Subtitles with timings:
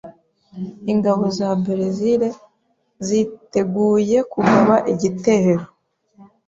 [0.91, 2.29] Ingabo za Berezile
[3.07, 5.63] ziteguye kugaba igitero.